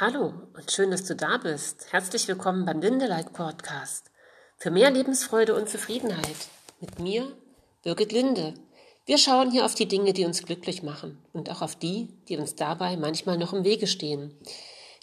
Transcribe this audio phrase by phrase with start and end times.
[0.00, 1.92] Hallo und schön, dass du da bist.
[1.92, 4.10] Herzlich willkommen beim Lindelike Podcast.
[4.56, 6.48] Für mehr Lebensfreude und Zufriedenheit.
[6.80, 7.30] Mit mir,
[7.82, 8.54] Birgit Linde.
[9.04, 12.38] Wir schauen hier auf die Dinge, die uns glücklich machen und auch auf die, die
[12.38, 14.34] uns dabei manchmal noch im Wege stehen.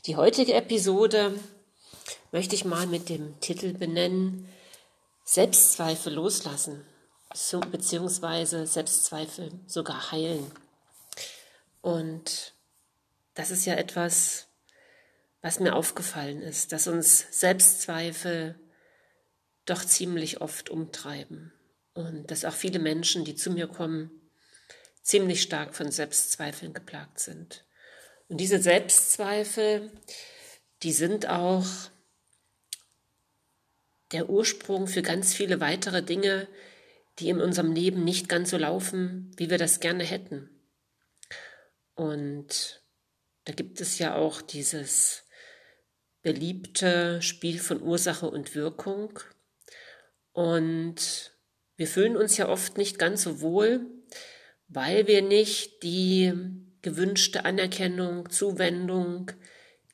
[0.07, 1.39] Die heutige Episode
[2.32, 4.50] möchte ich mal mit dem Titel benennen
[5.25, 6.84] Selbstzweifel loslassen,
[7.71, 10.52] beziehungsweise Selbstzweifel sogar heilen.
[11.84, 12.54] Und
[13.36, 14.48] das ist ja etwas,
[15.48, 18.60] was mir aufgefallen ist, dass uns Selbstzweifel
[19.65, 21.54] doch ziemlich oft umtreiben
[21.93, 24.11] und dass auch viele Menschen, die zu mir kommen,
[25.04, 27.64] ziemlich stark von Selbstzweifeln geplagt sind.
[28.28, 29.89] Und diese Selbstzweifel,
[30.83, 31.66] die sind auch
[34.11, 36.50] der Ursprung für ganz viele weitere Dinge,
[37.19, 40.50] die in unserem Leben nicht ganz so laufen, wie wir das gerne hätten.
[41.95, 42.83] Und
[43.45, 45.23] da gibt es ja auch dieses
[46.27, 49.17] beliebte Spiel von Ursache und Wirkung.
[50.33, 51.31] Und
[51.77, 53.85] wir fühlen uns ja oft nicht ganz so wohl,
[54.67, 56.33] weil wir nicht die
[56.81, 59.31] gewünschte Anerkennung, Zuwendung,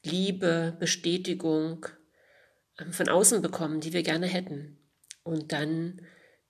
[0.01, 1.85] Liebe, Bestätigung
[2.79, 4.79] ähm, von außen bekommen, die wir gerne hätten.
[5.21, 6.01] Und dann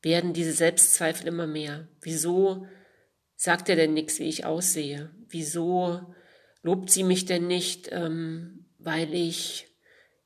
[0.01, 1.89] werden diese Selbstzweifel immer mehr.
[1.99, 2.67] Wieso
[3.35, 5.13] sagt er denn nichts, wie ich aussehe?
[5.27, 6.15] Wieso
[6.61, 9.72] lobt sie mich denn nicht, ähm, weil ich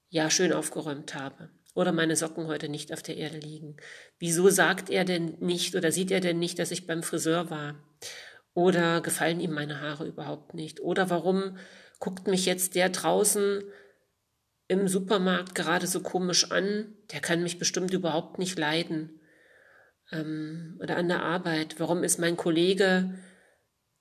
[0.10, 3.78] ja schön aufgeräumt habe oder meine Socken heute nicht auf der Erde liegen?
[4.18, 7.76] Wieso sagt er denn nicht oder sieht er denn nicht, dass ich beim Friseur war?
[8.56, 10.80] Oder gefallen ihm meine Haare überhaupt nicht?
[10.80, 11.58] Oder warum
[12.00, 13.64] guckt mich jetzt der draußen
[14.68, 16.96] im Supermarkt gerade so komisch an?
[17.12, 19.22] Der kann mich bestimmt überhaupt nicht leiden.
[20.12, 21.80] Ähm, oder an der Arbeit.
[21.80, 23.20] Warum ist mein Kollege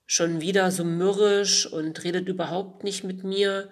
[0.07, 3.69] schon wieder so mürrisch und redet überhaupt nicht mit mir?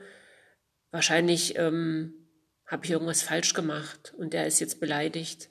[0.92, 2.25] Wahrscheinlich ähm,
[2.68, 5.50] habe ich irgendwas falsch gemacht und er ist jetzt beleidigt.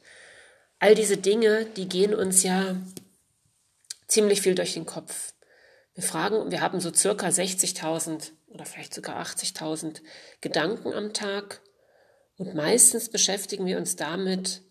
[0.78, 2.76] All diese Dinge, die gehen uns ja
[4.08, 5.32] ziemlich viel durch den Kopf.
[5.94, 10.00] Wir fragen, wir haben so circa 60.000 oder vielleicht sogar 80.000
[10.40, 11.60] Gedanken am Tag
[12.36, 14.62] und meistens beschäftigen wir uns damit,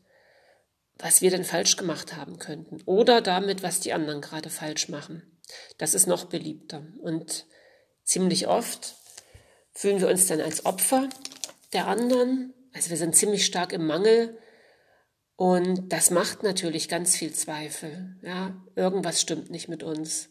[0.97, 5.39] was wir denn falsch gemacht haben könnten oder damit, was die anderen gerade falsch machen.
[5.77, 7.45] Das ist noch beliebter und
[8.03, 8.95] ziemlich oft
[9.71, 11.09] fühlen wir uns dann als Opfer
[11.73, 12.53] der anderen.
[12.73, 14.37] Also wir sind ziemlich stark im Mangel.
[15.35, 18.17] Und das macht natürlich ganz viel Zweifel.
[18.21, 20.29] Ja, irgendwas stimmt nicht mit uns.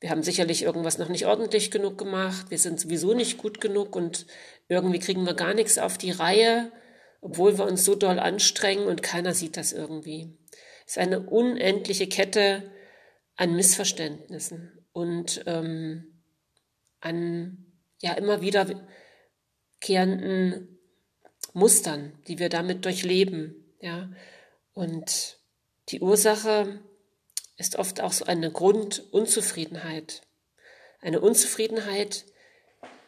[0.00, 2.50] Wir haben sicherlich irgendwas noch nicht ordentlich genug gemacht.
[2.50, 4.26] Wir sind sowieso nicht gut genug und
[4.68, 6.70] irgendwie kriegen wir gar nichts auf die Reihe,
[7.22, 10.36] obwohl wir uns so doll anstrengen und keiner sieht das irgendwie.
[10.86, 12.70] Es ist eine unendliche Kette
[13.36, 16.20] an Missverständnissen und ähm,
[17.00, 17.72] an
[18.02, 20.73] ja immer wiederkehrenden
[21.54, 24.10] Mustern, die wir damit durchleben, ja.
[24.74, 25.38] Und
[25.88, 26.80] die Ursache
[27.56, 30.22] ist oft auch so eine Grundunzufriedenheit.
[31.00, 32.24] Eine Unzufriedenheit,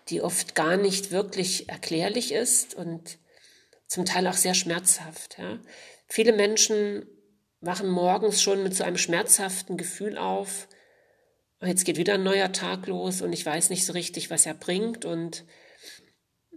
[0.08, 3.18] die oft gar nicht wirklich erklärlich ist und
[3.88, 5.38] zum Teil auch sehr schmerzhaft.
[5.38, 5.58] Ja.
[6.06, 7.06] Viele Menschen
[7.60, 10.68] wachen morgens schon mit so einem schmerzhaften Gefühl auf.
[11.60, 14.54] Jetzt geht wieder ein neuer Tag los und ich weiß nicht so richtig, was er
[14.54, 15.44] bringt und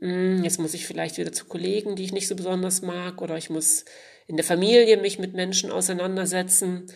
[0.02, 3.50] jetzt muss ich vielleicht wieder zu Kollegen, die ich nicht so besonders mag, oder ich
[3.50, 3.86] muss
[4.28, 6.92] in der Familie mich mit Menschen auseinandersetzen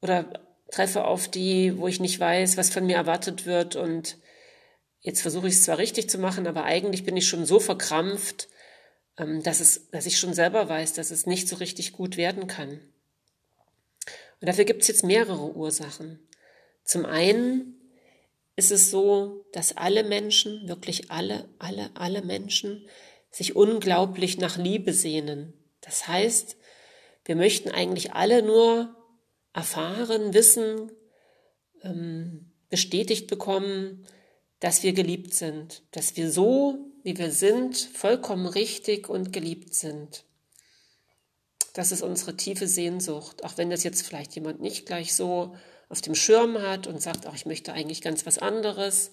[0.00, 0.32] oder
[0.70, 4.18] treffe auf die, wo ich nicht weiß, was von mir erwartet wird und
[5.00, 8.48] jetzt versuche ich es zwar richtig zu machen, aber eigentlich bin ich schon so verkrampft,
[9.18, 12.46] ähm, dass, es, dass ich schon selber weiß, dass es nicht so richtig gut werden
[12.46, 12.80] kann.
[14.40, 16.20] Und dafür gibt es jetzt mehrere Ursachen.
[16.84, 17.77] Zum einen
[18.58, 22.88] ist es so, dass alle Menschen, wirklich alle, alle, alle Menschen,
[23.30, 25.52] sich unglaublich nach Liebe sehnen.
[25.80, 26.56] Das heißt,
[27.24, 28.96] wir möchten eigentlich alle nur
[29.52, 30.90] erfahren, wissen,
[31.84, 34.04] ähm, bestätigt bekommen,
[34.58, 40.24] dass wir geliebt sind, dass wir so, wie wir sind, vollkommen richtig und geliebt sind.
[41.74, 45.54] Das ist unsere tiefe Sehnsucht, auch wenn das jetzt vielleicht jemand nicht gleich so
[45.88, 49.10] auf dem Schirm hat und sagt, auch ich möchte eigentlich ganz was anderes.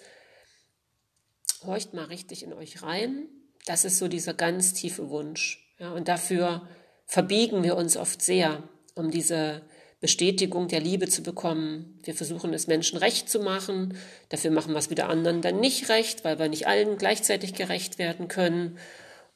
[1.66, 3.27] Horcht mal richtig in euch rein.
[3.66, 5.74] Das ist so dieser ganz tiefe Wunsch.
[5.80, 6.68] Ja, und dafür
[7.06, 8.63] verbiegen wir uns oft sehr,
[8.94, 9.62] um diese
[10.01, 12.00] Bestätigung der Liebe zu bekommen.
[12.04, 13.98] Wir versuchen es Menschen recht zu machen.
[14.30, 17.98] Dafür machen wir es wieder anderen dann nicht recht, weil wir nicht allen gleichzeitig gerecht
[17.98, 18.78] werden können.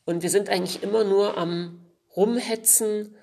[0.05, 1.85] Und wir sind eigentlich immer nur am
[2.15, 3.15] Rumhetzen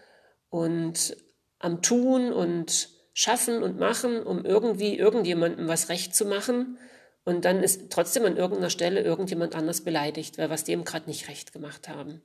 [0.50, 1.16] und
[1.58, 6.78] am Tun und schaffen und machen, um irgendwie irgendjemandem was recht zu machen
[7.24, 11.28] Und dann ist trotzdem an irgendeiner Stelle irgendjemand anders beleidigt, weil es dem gerade nicht
[11.28, 12.20] recht gemacht haben.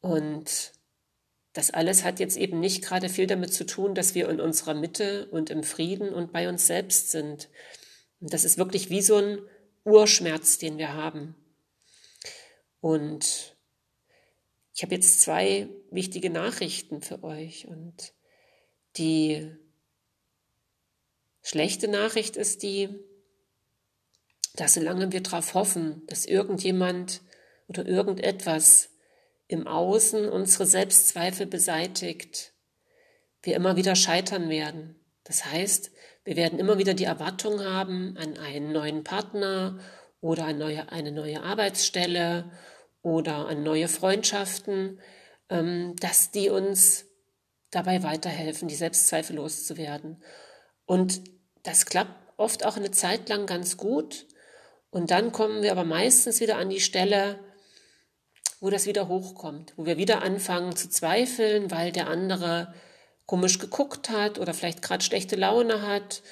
[0.00, 0.72] Und
[1.52, 4.74] das alles hat jetzt eben nicht gerade viel damit zu tun, dass wir in unserer
[4.74, 7.50] Mitte und im Frieden und bei uns selbst sind.
[8.20, 9.40] Und das ist wirklich wie so ein
[9.84, 11.34] Urschmerz, den wir haben.
[12.80, 13.56] Und
[14.72, 17.66] ich habe jetzt zwei wichtige Nachrichten für euch.
[17.66, 18.14] Und
[18.96, 19.50] die
[21.42, 22.88] schlechte Nachricht ist die,
[24.54, 27.22] dass solange wir darauf hoffen, dass irgendjemand
[27.68, 28.90] oder irgendetwas
[29.46, 32.52] im Außen unsere Selbstzweifel beseitigt,
[33.42, 34.96] wir immer wieder scheitern werden.
[35.24, 35.90] Das heißt,
[36.24, 39.78] wir werden immer wieder die Erwartung haben an einen neuen Partner
[40.20, 42.50] oder eine neue, eine neue Arbeitsstelle
[43.02, 45.00] oder an neue Freundschaften,
[45.48, 47.06] ähm, dass die uns
[47.70, 50.22] dabei weiterhelfen, die Selbstzweifel loszuwerden.
[50.90, 51.22] Und
[51.62, 54.26] das klappt oft auch eine Zeit lang ganz gut.
[54.90, 57.38] Und dann kommen wir aber meistens wieder an die Stelle,
[58.58, 62.74] wo das wieder hochkommt, wo wir wieder anfangen zu zweifeln, weil der andere
[63.24, 66.22] komisch geguckt hat oder vielleicht gerade schlechte Laune hat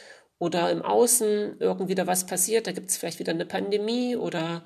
[0.41, 4.65] oder im Außen irgendwie da was passiert, da gibt es vielleicht wieder eine Pandemie oder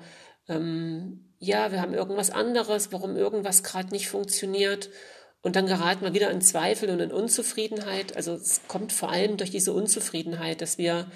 [0.49, 4.89] ähm, ja, wir haben irgendwas anderes, warum irgendwas gerade nicht funktioniert.
[5.43, 8.15] Und dann geraten wir wieder in Zweifel und in Unzufriedenheit.
[8.15, 11.11] Also es kommt vor allem durch diese Unzufriedenheit, dass wir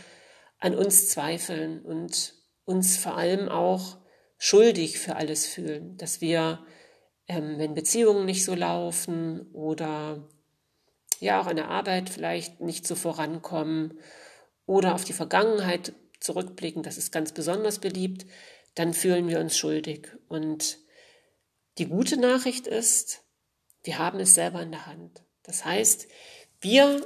[0.60, 2.34] an uns zweifeln und
[2.66, 3.98] uns vor allem auch
[4.38, 6.60] schuldig für alles fühlen, dass wir,
[7.30, 10.28] ähm, wenn Beziehungen nicht so laufen oder
[11.22, 13.98] ja auch an der Arbeit vielleicht nicht so vorankommen
[14.66, 18.26] oder auf die Vergangenheit zurückblicken, das ist ganz besonders beliebt,
[18.76, 20.10] dann fühlen wir uns schuldig.
[20.28, 20.80] Und
[21.78, 23.24] die gute Nachricht ist,
[23.88, 25.24] wir haben es selber in der Hand.
[25.44, 26.08] Das heißt,
[26.60, 27.02] wir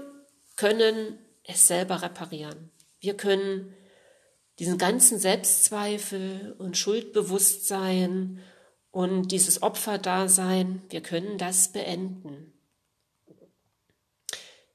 [0.56, 2.72] können es selber reparieren.
[3.00, 3.74] Wir können
[4.58, 8.42] diesen ganzen Selbstzweifel und Schuldbewusstsein
[8.90, 12.52] und dieses Opferdasein, wir können das beenden.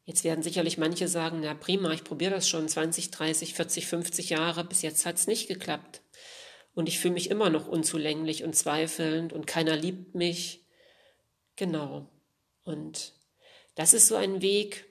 [0.05, 4.31] Jetzt werden sicherlich manche sagen, na prima, ich probiere das schon 20, 30, 40, 50
[4.31, 6.03] Jahre, bis jetzt hat es nicht geklappt.
[6.73, 10.66] Und ich fühle mich immer noch unzulänglich und zweifelnd und keiner liebt mich.
[11.57, 12.09] Genau.
[12.65, 13.15] Und
[13.75, 14.87] das ist so ein Weg,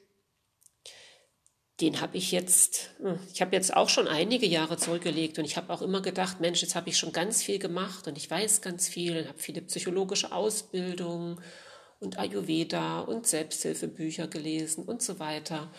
[1.81, 5.57] den habe ich jetzt, hm, ich habe jetzt auch schon einige Jahre zurückgelegt und ich
[5.57, 8.61] habe auch immer gedacht, Mensch, jetzt habe ich schon ganz viel gemacht und ich weiß
[8.61, 11.41] ganz viel und habe viele psychologische Ausbildungen
[11.99, 15.71] und Ayurveda und Selbsthilfebücher gelesen und so weiter.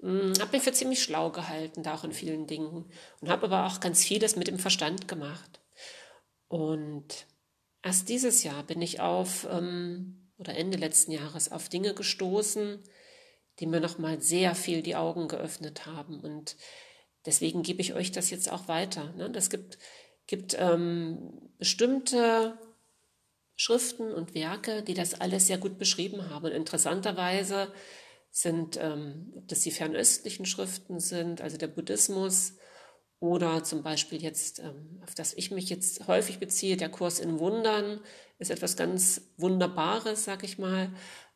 [0.00, 2.84] Hm, habe mich für ziemlich schlau gehalten, da auch in vielen Dingen.
[3.20, 5.60] Und habe aber auch ganz vieles mit dem Verstand gemacht.
[6.46, 7.26] Und
[7.84, 12.82] erst dieses Jahr bin ich auf, ähm, oder Ende letzten Jahres, auf Dinge gestoßen,
[13.60, 16.20] die mir nochmal sehr viel die Augen geöffnet haben.
[16.20, 16.56] Und
[17.26, 19.12] deswegen gebe ich euch das jetzt auch weiter.
[19.12, 19.30] Ne?
[19.30, 19.78] Das gibt,
[20.26, 22.58] gibt ähm, bestimmte
[23.54, 26.46] Schriften und Werke, die das alles sehr gut beschrieben haben.
[26.46, 27.72] Und interessanterweise
[28.30, 32.54] sind, ähm, ob das die fernöstlichen Schriften sind, also der Buddhismus
[33.24, 37.38] oder zum Beispiel jetzt, ähm, auf das ich mich jetzt häufig beziehe, der Kurs in
[37.38, 38.00] Wundern
[38.38, 40.90] ist etwas ganz Wunderbares, sag ich mal.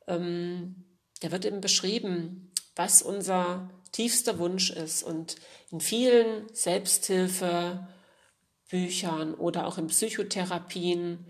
[0.06, 0.84] Ähm,
[1.22, 5.02] da wird eben beschrieben, was unser tiefster Wunsch ist.
[5.02, 5.36] Und
[5.70, 11.24] in vielen Selbsthilfebüchern oder auch in Psychotherapien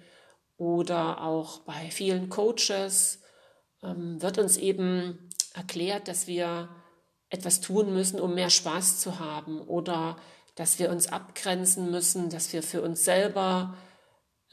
[0.56, 3.21] oder auch bei vielen Coaches
[3.85, 6.68] ähm, wird uns eben erklärt, dass wir
[7.30, 10.16] etwas tun müssen, um mehr Spaß zu haben oder
[10.58, 13.76] dass wir uns abgrenzen müssen, dass wir für uns selber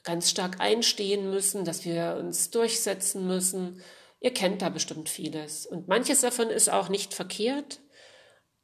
[0.04, 3.82] ganz stark einstehen müssen, dass wir uns durchsetzen müssen.
[4.20, 5.66] Ihr kennt da bestimmt vieles.
[5.66, 7.80] Und manches davon ist auch nicht verkehrt.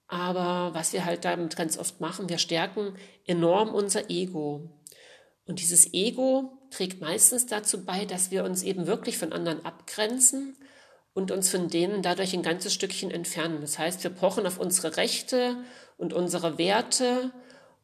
[0.07, 2.95] Aber was wir halt damit ganz oft machen, wir stärken
[3.25, 4.69] enorm unser Ego.
[5.45, 10.57] Und dieses Ego trägt meistens dazu bei, dass wir uns eben wirklich von anderen abgrenzen
[11.13, 13.61] und uns von denen dadurch ein ganzes Stückchen entfernen.
[13.61, 15.57] Das heißt, wir pochen auf unsere Rechte
[15.97, 17.31] und unsere Werte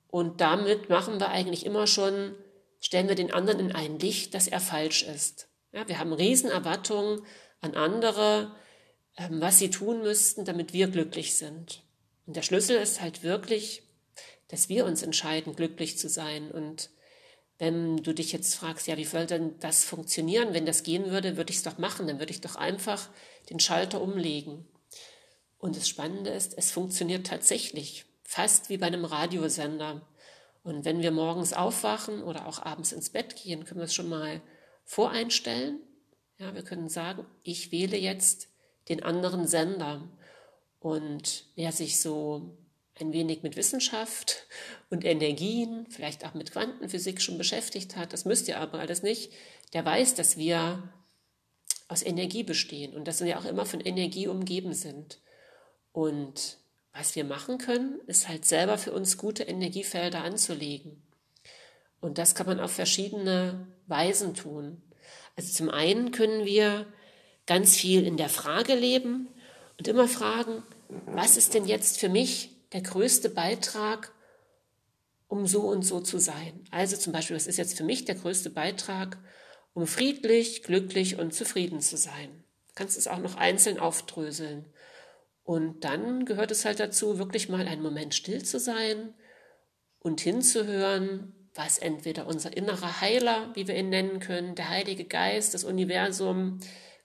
[0.09, 2.35] und damit machen wir eigentlich immer schon,
[2.79, 5.49] stellen wir den anderen in ein Licht, dass er falsch ist.
[5.73, 7.21] Ja, wir haben Riesenerwartungen
[7.61, 8.55] an andere,
[9.17, 11.83] ähm, was sie tun müssten, damit wir glücklich sind.
[12.25, 13.83] Und der Schlüssel ist halt wirklich,
[14.47, 16.89] dass wir uns entscheiden, glücklich zu sein und
[17.59, 20.53] wenn du dich jetzt fragst, ja, wie soll denn das funktionieren?
[20.53, 22.07] Wenn das gehen würde, würde ich es doch machen.
[22.07, 23.09] Dann würde ich doch einfach
[23.49, 24.67] den Schalter umlegen.
[25.57, 28.05] Und das Spannende ist, es funktioniert tatsächlich.
[28.23, 30.07] Fast wie bei einem Radiosender.
[30.63, 34.09] Und wenn wir morgens aufwachen oder auch abends ins Bett gehen, können wir es schon
[34.09, 34.41] mal
[34.85, 35.79] voreinstellen.
[36.37, 38.49] Ja, wir können sagen, ich wähle jetzt
[38.89, 40.07] den anderen Sender.
[40.79, 42.55] Und wer sich so
[42.99, 44.45] ein wenig mit Wissenschaft
[44.89, 49.31] und Energien, vielleicht auch mit Quantenphysik schon beschäftigt hat, das müsst ihr aber alles nicht,
[49.73, 50.83] der weiß, dass wir
[51.87, 55.19] aus Energie bestehen und dass wir auch immer von Energie umgeben sind.
[55.93, 56.57] Und
[56.93, 61.01] was wir machen können, ist halt selber für uns gute Energiefelder anzulegen.
[62.01, 64.81] Und das kann man auf verschiedene Weisen tun.
[65.35, 66.87] Also zum einen können wir
[67.45, 69.29] ganz viel in der Frage leben
[69.77, 70.63] und immer fragen,
[71.05, 74.11] was ist denn jetzt für mich der größte Beitrag,
[75.27, 76.63] um so und so zu sein?
[76.71, 79.17] Also zum Beispiel, was ist jetzt für mich der größte Beitrag,
[79.73, 82.43] um friedlich, glücklich und zufrieden zu sein?
[82.69, 84.65] Du kannst es auch noch einzeln aufdröseln.
[85.43, 89.13] Und dann gehört es halt dazu, wirklich mal einen Moment still zu sein
[89.99, 95.53] und hinzuhören, was entweder unser innerer Heiler, wie wir ihn nennen können, der Heilige Geist,
[95.53, 96.59] das Universum,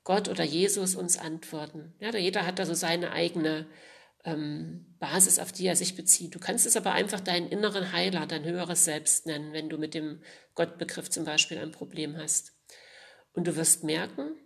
[0.05, 1.95] Gott oder Jesus uns antworten.
[2.01, 3.67] Ja, jeder hat da so seine eigene
[4.25, 6.33] ähm, Basis, auf die er sich bezieht.
[6.33, 9.95] Du kannst es aber einfach deinen inneren Heiler, dein höheres Selbst nennen, wenn du mit
[9.95, 10.23] dem
[10.55, 12.53] Gottbegriff zum Beispiel ein Problem hast.
[13.33, 14.37] Und du wirst merken,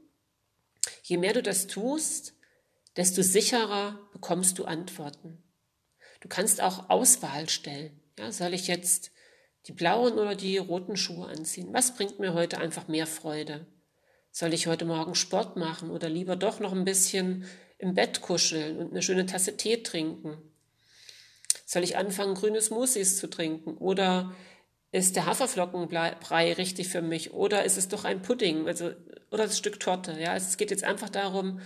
[1.03, 2.33] je mehr du das tust,
[2.97, 5.45] desto sicherer bekommst du Antworten.
[6.21, 8.01] Du kannst auch Auswahl stellen.
[8.19, 9.11] Ja, soll ich jetzt
[9.67, 11.75] die blauen oder die roten Schuhe anziehen?
[11.75, 13.67] Was bringt mir heute einfach mehr Freude?
[14.39, 17.47] Soll ich heute Morgen Sport machen oder lieber doch noch ein bisschen
[17.79, 20.37] im Bett kuscheln und eine schöne Tasse Tee trinken?
[21.65, 23.79] Soll ich anfangen, grüne Smoothies zu trinken?
[23.79, 24.35] Oder
[24.93, 27.33] ist der Haferflockenbrei richtig für mich?
[27.33, 28.67] Oder ist es doch ein Pudding?
[28.67, 28.91] Also,
[29.31, 30.21] oder das Stück Torte?
[30.21, 31.63] Ja, es geht jetzt einfach darum,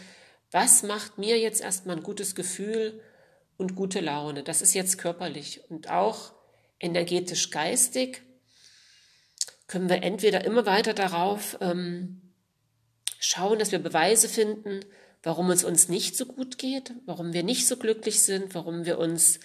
[0.53, 3.01] was macht mir jetzt erstmal ein gutes Gefühl
[3.57, 4.45] und gute Laune?
[4.45, 6.31] Das ist jetzt körperlich und auch
[6.79, 8.23] energetisch geistig
[9.67, 12.30] können wir entweder immer weiter darauf ähm,
[13.21, 14.81] schauen, dass wir Beweise finden,
[15.23, 18.99] warum es uns nicht so gut geht, warum wir nicht so glücklich sind, warum wir
[18.99, 19.39] uns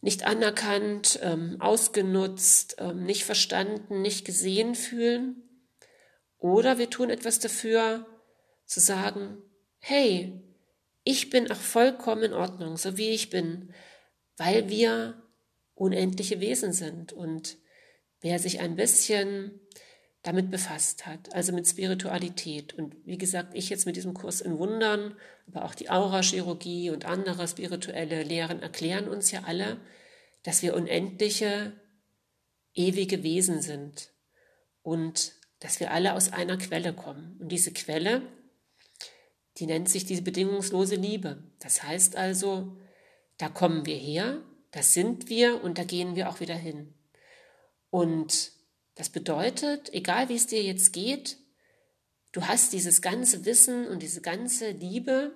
[0.00, 5.42] nicht anerkannt, ähm, ausgenutzt, ähm, nicht verstanden, nicht gesehen fühlen.
[6.38, 8.06] Oder wir tun etwas dafür,
[8.64, 9.38] zu sagen,
[9.78, 10.40] hey,
[11.04, 13.74] ich bin auch vollkommen in Ordnung, so wie ich bin,
[14.36, 15.22] weil wir
[15.74, 17.12] unendliche Wesen sind.
[17.12, 17.58] Und
[18.20, 19.60] wer sich ein bisschen
[20.22, 22.74] damit befasst hat, also mit Spiritualität.
[22.74, 25.16] Und wie gesagt, ich jetzt mit diesem Kurs in Wundern,
[25.48, 29.78] aber auch die Aura-Chirurgie und andere spirituelle Lehren erklären uns ja alle,
[30.44, 31.72] dass wir unendliche,
[32.74, 34.10] ewige Wesen sind
[34.82, 37.36] und dass wir alle aus einer Quelle kommen.
[37.40, 38.22] Und diese Quelle,
[39.58, 41.42] die nennt sich diese bedingungslose Liebe.
[41.58, 42.76] Das heißt also,
[43.38, 46.94] da kommen wir her, das sind wir und da gehen wir auch wieder hin.
[47.90, 48.52] Und
[48.94, 51.38] das bedeutet, egal wie es dir jetzt geht,
[52.32, 55.32] du hast dieses ganze Wissen und diese ganze Liebe,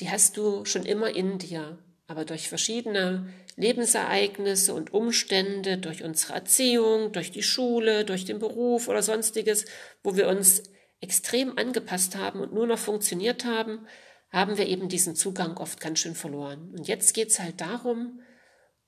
[0.00, 1.78] die hast du schon immer in dir.
[2.06, 8.88] Aber durch verschiedene Lebensereignisse und Umstände, durch unsere Erziehung, durch die Schule, durch den Beruf
[8.88, 9.64] oder sonstiges,
[10.02, 10.64] wo wir uns
[11.00, 13.86] extrem angepasst haben und nur noch funktioniert haben,
[14.30, 16.74] haben wir eben diesen Zugang oft ganz schön verloren.
[16.76, 18.20] Und jetzt geht es halt darum,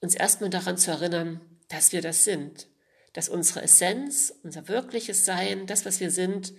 [0.00, 2.66] uns erstmal daran zu erinnern, dass wir das sind
[3.16, 6.52] dass unsere Essenz, unser wirkliches Sein, das, was wir sind,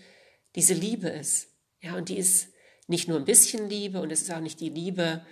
[0.55, 1.49] diese Liebe ist.
[1.81, 2.51] Ja, und die ist
[2.87, 5.23] nicht nur ein bisschen Liebe und es ist auch nicht die Liebe,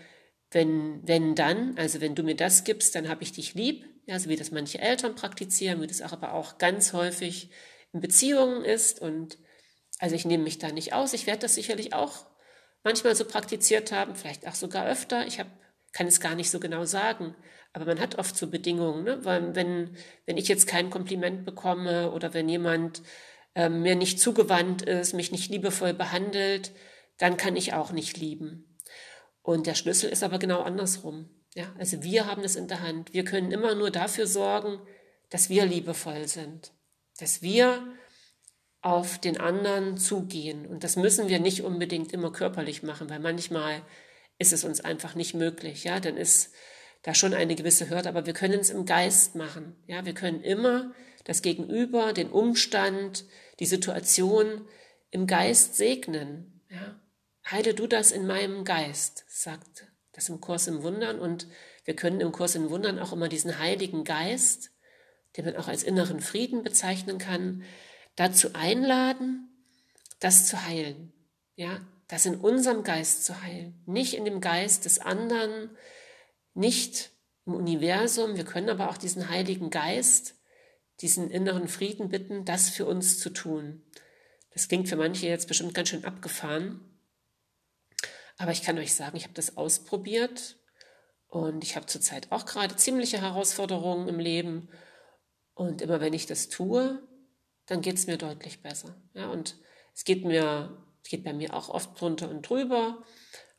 [0.51, 4.20] wenn, wenn dann, also wenn du mir das gibst, dann habe ich dich lieb, ja,
[4.20, 7.50] so wie das manche Eltern praktizieren, wie das aber auch ganz häufig
[7.91, 9.01] in Beziehungen ist.
[9.01, 9.39] Und
[9.98, 12.27] also ich nehme mich da nicht aus, ich werde das sicherlich auch
[12.84, 15.50] manchmal so praktiziert haben, vielleicht auch sogar öfter, ich habe
[15.95, 17.35] kann es gar nicht so genau sagen.
[17.71, 19.23] Aber man hat oft so Bedingungen, ne?
[19.23, 23.01] weil wenn, wenn ich jetzt kein Kompliment bekomme oder wenn jemand
[23.55, 26.73] äh, mir nicht zugewandt ist, mich nicht liebevoll behandelt,
[27.17, 28.77] dann kann ich auch nicht lieben.
[29.41, 31.29] Und der Schlüssel ist aber genau andersrum.
[31.55, 33.13] Ja, also wir haben es in der Hand.
[33.13, 34.81] Wir können immer nur dafür sorgen,
[35.29, 36.73] dass wir liebevoll sind,
[37.19, 37.87] dass wir
[38.81, 40.65] auf den anderen zugehen.
[40.65, 43.81] Und das müssen wir nicht unbedingt immer körperlich machen, weil manchmal
[44.37, 45.83] ist es uns einfach nicht möglich.
[45.83, 46.53] Ja, dann ist
[47.03, 49.75] da schon eine gewisse Hürde, aber wir können es im Geist machen.
[49.87, 53.25] Ja, wir können immer das Gegenüber, den Umstand,
[53.59, 54.67] die Situation
[55.11, 56.61] im Geist segnen.
[56.69, 56.99] Ja,
[57.49, 61.19] heile du das in meinem Geist, sagt das im Kurs im Wundern.
[61.19, 61.47] Und
[61.83, 64.71] wir können im Kurs im Wundern auch immer diesen Heiligen Geist,
[65.37, 67.63] den man auch als inneren Frieden bezeichnen kann,
[68.15, 69.49] dazu einladen,
[70.19, 71.13] das zu heilen.
[71.55, 75.75] Ja, das in unserem Geist zu heilen, nicht in dem Geist des anderen,
[76.53, 77.12] nicht
[77.45, 78.35] im Universum.
[78.35, 80.35] Wir können aber auch diesen Heiligen Geist,
[81.01, 83.83] diesen inneren Frieden bitten, das für uns zu tun.
[84.51, 86.79] Das klingt für manche jetzt bestimmt ganz schön abgefahren,
[88.38, 90.57] aber ich kann euch sagen, ich habe das ausprobiert
[91.27, 94.69] Und ich habe zurzeit auch gerade ziemliche Herausforderungen im Leben.
[95.53, 97.01] Und immer wenn ich das tue,
[97.65, 98.95] dann geht es mir deutlich besser.
[99.13, 99.57] Ja, und
[99.93, 103.03] es geht mir, geht bei mir auch oft drunter und drüber.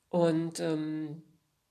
[0.08, 1.22] Und ähm,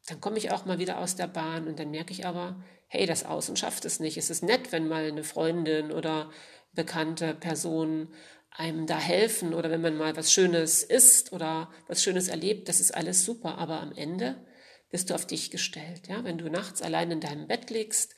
[0.07, 3.05] dann komme ich auch mal wieder aus der Bahn und dann merke ich aber, hey,
[3.05, 4.17] das Außen schafft es nicht.
[4.17, 6.31] Es ist nett, wenn mal eine Freundin oder
[6.73, 8.13] bekannte Person
[8.51, 12.79] einem da helfen oder wenn man mal was Schönes isst oder was Schönes erlebt, das
[12.79, 13.57] ist alles super.
[13.57, 14.45] Aber am Ende
[14.89, 16.07] bist du auf dich gestellt.
[16.07, 16.23] Ja?
[16.23, 18.15] Wenn du nachts allein in deinem Bett liegst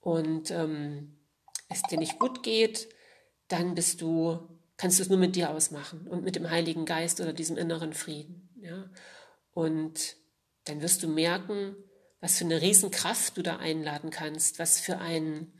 [0.00, 1.18] und ähm,
[1.68, 2.88] es dir nicht gut geht,
[3.48, 7.20] dann bist du, kannst du es nur mit dir ausmachen und mit dem Heiligen Geist
[7.20, 8.50] oder diesem inneren Frieden.
[8.60, 8.90] Ja?
[9.52, 10.16] Und
[10.64, 11.76] dann wirst du merken,
[12.20, 15.52] was für eine Riesenkraft du da einladen kannst, was für einen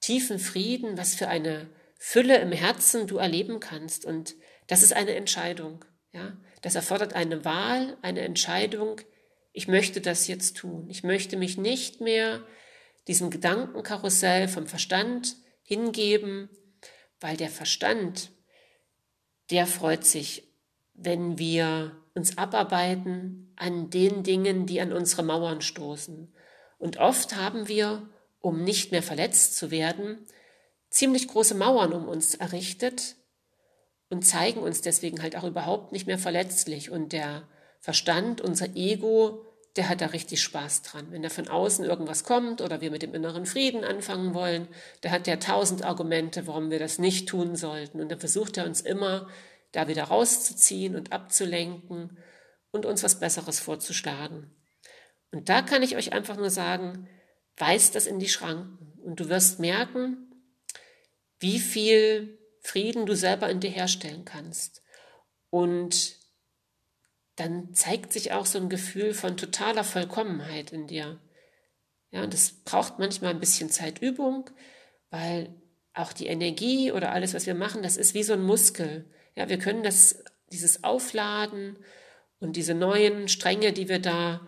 [0.00, 1.68] tiefen Frieden, was für eine
[1.98, 4.04] Fülle im Herzen du erleben kannst.
[4.04, 4.34] Und
[4.66, 5.84] das ist eine Entscheidung.
[6.12, 6.36] Ja?
[6.62, 9.00] Das erfordert eine Wahl, eine Entscheidung.
[9.52, 10.88] Ich möchte das jetzt tun.
[10.88, 12.42] Ich möchte mich nicht mehr
[13.06, 16.48] diesem Gedankenkarussell vom Verstand hingeben,
[17.22, 18.30] weil der Verstand,
[19.50, 20.48] der freut sich,
[20.94, 26.34] wenn wir uns abarbeiten an den Dingen, die an unsere Mauern stoßen.
[26.78, 28.08] Und oft haben wir,
[28.40, 30.26] um nicht mehr verletzt zu werden,
[30.90, 33.16] ziemlich große Mauern um uns errichtet
[34.10, 36.90] und zeigen uns deswegen halt auch überhaupt nicht mehr verletzlich.
[36.90, 37.48] Und der
[37.80, 41.06] Verstand, unser Ego, der hat da richtig Spaß dran.
[41.10, 44.68] Wenn da von außen irgendwas kommt oder wir mit dem inneren Frieden anfangen wollen,
[45.02, 48.00] der hat ja tausend Argumente, warum wir das nicht tun sollten.
[48.00, 49.28] Und dann versucht er uns immer
[49.72, 52.18] da wieder rauszuziehen und abzulenken
[52.70, 54.54] und uns was Besseres vorzuschlagen.
[55.30, 57.08] Und da kann ich euch einfach nur sagen,
[57.56, 60.30] weist das in die Schranken und du wirst merken,
[61.38, 64.82] wie viel Frieden du selber in dir herstellen kannst.
[65.50, 66.16] Und
[67.42, 71.18] dann zeigt sich auch so ein Gefühl von totaler Vollkommenheit in dir.
[72.12, 74.48] Ja, und das braucht manchmal ein bisschen Zeitübung,
[75.10, 75.52] weil
[75.92, 79.10] auch die Energie oder alles, was wir machen, das ist wie so ein Muskel.
[79.34, 80.22] Ja, wir können das,
[80.52, 81.78] dieses Aufladen
[82.38, 84.46] und diese neuen Stränge, die wir da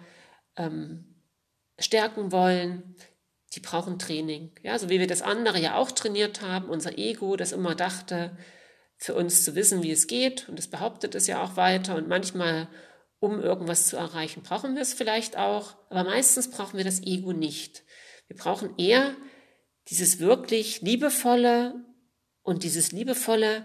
[0.56, 1.16] ähm,
[1.78, 2.94] stärken wollen,
[3.54, 4.52] die brauchen Training.
[4.62, 8.36] Ja, so wie wir das andere ja auch trainiert haben, unser Ego, das immer dachte,
[8.96, 11.96] für uns zu wissen, wie es geht, und es behauptet es ja auch weiter.
[11.96, 12.68] Und manchmal,
[13.20, 17.32] um irgendwas zu erreichen, brauchen wir es vielleicht auch, aber meistens brauchen wir das Ego
[17.32, 17.82] nicht.
[18.28, 19.14] Wir brauchen eher
[19.88, 21.74] dieses wirklich liebevolle
[22.42, 23.64] und dieses liebevolle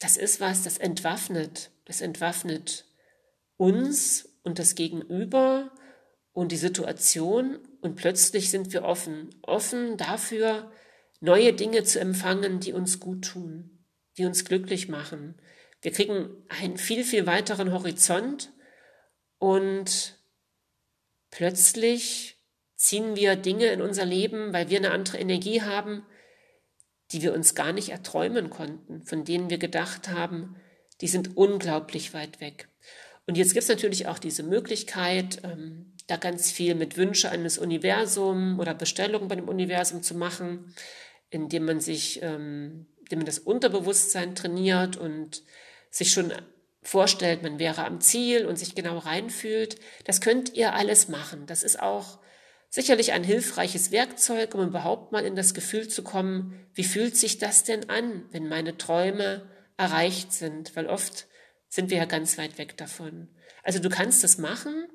[0.00, 1.70] das ist was, das entwaffnet.
[1.84, 2.86] Das entwaffnet
[3.56, 5.70] uns und das Gegenüber
[6.32, 9.28] und die Situation und plötzlich sind wir offen.
[9.42, 10.72] Offen dafür,
[11.20, 13.79] neue Dinge zu empfangen, die uns gut tun,
[14.20, 15.34] die uns glücklich machen.
[15.80, 18.52] Wir kriegen einen viel, viel weiteren Horizont
[19.38, 20.18] und
[21.30, 22.36] plötzlich
[22.76, 26.04] ziehen wir Dinge in unser Leben, weil wir eine andere Energie haben,
[27.12, 30.56] die wir uns gar nicht erträumen konnten, von denen wir gedacht haben,
[31.00, 32.68] die sind unglaublich weit weg.
[33.26, 37.44] Und jetzt gibt es natürlich auch diese Möglichkeit, ähm, da ganz viel mit Wünsche an
[37.44, 40.74] das Universum oder Bestellungen bei dem Universum zu machen,
[41.30, 45.42] indem man sich, ähm, indem man das Unterbewusstsein trainiert und
[45.90, 46.32] sich schon
[46.80, 49.80] vorstellt, man wäre am Ziel und sich genau reinfühlt.
[50.04, 51.46] Das könnt ihr alles machen.
[51.46, 52.20] Das ist auch
[52.68, 57.38] sicherlich ein hilfreiches Werkzeug, um überhaupt mal in das Gefühl zu kommen, wie fühlt sich
[57.38, 61.26] das denn an, wenn meine Träume erreicht sind, weil oft
[61.68, 63.28] sind wir ja ganz weit weg davon.
[63.64, 64.86] Also du kannst es machen.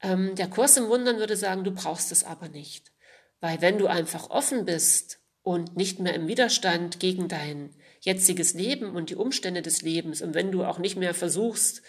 [0.00, 2.92] Ähm, der Kurs im Wundern würde sagen, du brauchst es aber nicht.
[3.40, 8.94] Weil wenn du einfach offen bist und nicht mehr im Widerstand gegen dein jetziges Leben
[8.94, 11.82] und die Umstände des Lebens und wenn du auch nicht mehr versuchst,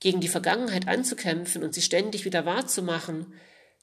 [0.00, 3.34] gegen die Vergangenheit anzukämpfen und sie ständig wieder wahrzumachen,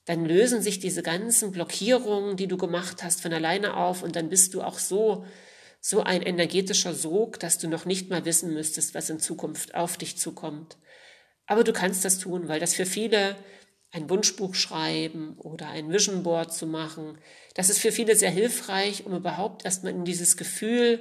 [0.06, 4.30] dann lösen sich diese ganzen Blockierungen, die du gemacht hast, von alleine auf und dann
[4.30, 5.26] bist du auch so,
[5.80, 9.98] so ein energetischer Sog, dass du noch nicht mal wissen müsstest, was in Zukunft auf
[9.98, 10.78] dich zukommt.
[11.46, 13.36] Aber du kannst das tun, weil das für viele
[13.92, 17.18] ein Wunschbuch schreiben oder ein Vision Board zu machen,
[17.56, 21.00] das ist für viele sehr hilfreich, um überhaupt erstmal in dieses Gefühl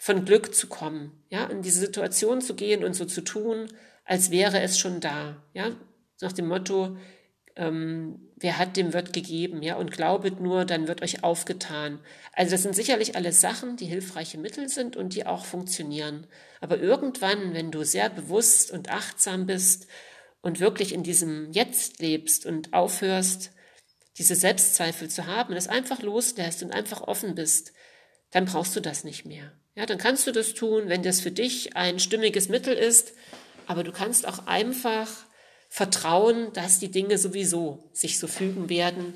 [0.00, 3.68] von Glück zu kommen, ja, in diese Situation zu gehen und so zu tun,
[4.04, 5.70] als wäre es schon da, ja,
[6.20, 6.96] nach dem Motto,
[7.54, 12.00] ähm, wer hat, dem wird gegeben, ja, und glaubet nur, dann wird euch aufgetan.
[12.32, 16.26] Also das sind sicherlich alles Sachen, die hilfreiche Mittel sind und die auch funktionieren.
[16.60, 19.86] Aber irgendwann, wenn du sehr bewusst und achtsam bist
[20.42, 23.52] und wirklich in diesem Jetzt lebst und aufhörst,
[24.18, 27.72] diese Selbstzweifel zu haben es einfach loslässt und einfach offen bist,
[28.30, 29.52] dann brauchst du das nicht mehr.
[29.74, 33.14] Ja, dann kannst du das tun, wenn das für dich ein stimmiges Mittel ist,
[33.66, 35.08] aber du kannst auch einfach
[35.70, 39.14] Vertrauen, dass die Dinge sowieso sich so fügen werden,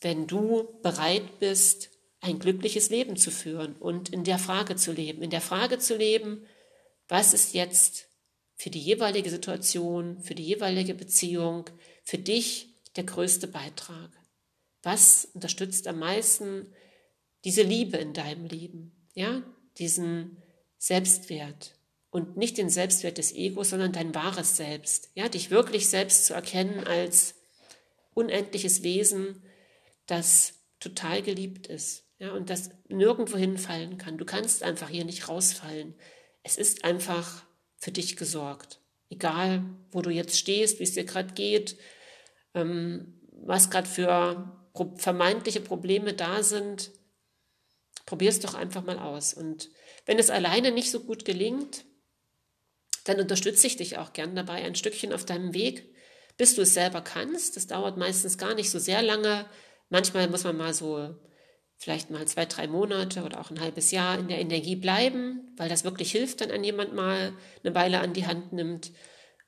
[0.00, 5.22] wenn du bereit bist, ein glückliches Leben zu führen und in der Frage zu leben,
[5.22, 6.46] in der Frage zu leben,
[7.08, 8.07] was ist jetzt
[8.58, 11.64] für die jeweilige Situation, für die jeweilige Beziehung,
[12.02, 14.10] für dich der größte Beitrag?
[14.82, 16.66] Was unterstützt am meisten
[17.44, 19.08] diese Liebe in deinem Leben?
[19.14, 19.42] Ja,
[19.78, 20.42] diesen
[20.76, 21.78] Selbstwert
[22.10, 25.10] und nicht den Selbstwert des Egos, sondern dein wahres Selbst.
[25.14, 27.36] Ja, dich wirklich selbst zu erkennen als
[28.14, 29.42] unendliches Wesen,
[30.06, 32.04] das total geliebt ist.
[32.18, 34.18] Ja, und das nirgendwo hinfallen kann.
[34.18, 35.94] Du kannst einfach hier nicht rausfallen.
[36.42, 37.44] Es ist einfach
[37.78, 38.80] für dich gesorgt.
[39.10, 41.78] Egal, wo du jetzt stehst, wie es dir gerade geht,
[42.54, 44.60] ähm, was gerade für
[44.96, 46.90] vermeintliche Probleme da sind,
[48.06, 49.34] probier es doch einfach mal aus.
[49.34, 49.70] Und
[50.06, 51.84] wenn es alleine nicht so gut gelingt,
[53.04, 55.94] dann unterstütze ich dich auch gern dabei ein Stückchen auf deinem Weg,
[56.36, 57.56] bis du es selber kannst.
[57.56, 59.46] Das dauert meistens gar nicht so sehr lange.
[59.88, 61.16] Manchmal muss man mal so
[61.78, 65.68] vielleicht mal zwei, drei Monate oder auch ein halbes Jahr in der Energie bleiben, weil
[65.68, 68.90] das wirklich hilft, wenn ein jemand mal eine Weile an die Hand nimmt.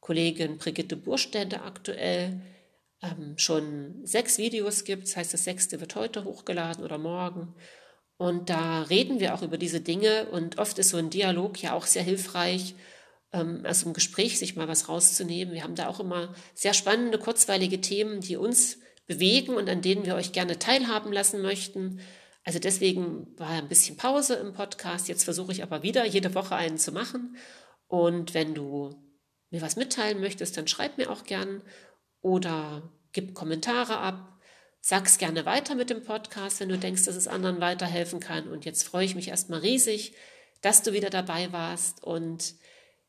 [0.00, 2.42] Kollegin Brigitte Burstädte aktuell
[3.02, 5.04] ähm, schon sechs Videos gibt.
[5.04, 7.54] Das heißt, das sechste wird heute hochgeladen oder morgen.
[8.16, 11.72] Und da reden wir auch über diese Dinge und oft ist so ein Dialog ja
[11.74, 12.74] auch sehr hilfreich,
[13.32, 15.54] ähm, also im Gespräch sich mal was rauszunehmen.
[15.54, 20.04] Wir haben da auch immer sehr spannende, kurzweilige Themen, die uns bewegen und an denen
[20.04, 22.00] wir euch gerne teilhaben lassen möchten.
[22.44, 25.08] Also deswegen war ein bisschen Pause im Podcast.
[25.08, 27.36] Jetzt versuche ich aber wieder jede Woche einen zu machen.
[27.86, 28.94] Und wenn du
[29.50, 31.62] mir was mitteilen möchtest, dann schreib mir auch gern
[32.22, 34.38] oder gib Kommentare ab.
[34.80, 38.48] Sag's gerne weiter mit dem Podcast, wenn du denkst, dass es anderen weiterhelfen kann.
[38.48, 40.14] Und jetzt freue ich mich erstmal riesig,
[40.60, 42.02] dass du wieder dabei warst.
[42.02, 42.54] Und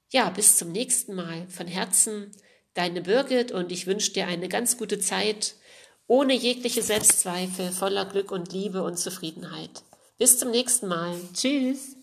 [0.10, 1.48] ja, bis zum nächsten Mal.
[1.50, 2.32] Von Herzen,
[2.74, 5.56] deine Birgit und ich wünsche dir eine ganz gute Zeit,
[6.08, 9.84] ohne jegliche Selbstzweifel, voller Glück und Liebe und Zufriedenheit.
[10.18, 11.16] Bis zum nächsten Mal.
[11.34, 11.99] Tschüss.